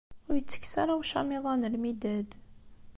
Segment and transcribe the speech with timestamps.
[0.27, 2.29] Ur yettekkes ara ucamiḍ-a n lmidad.